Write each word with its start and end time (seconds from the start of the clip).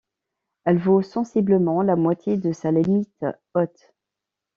Elle 0.65 0.79
vaut 0.79 1.03
sensiblement 1.03 1.83
la 1.83 1.95
moitié 1.95 2.35
de 2.35 2.51
sa 2.53 2.71
limite 2.71 3.23
haute. 3.53 3.93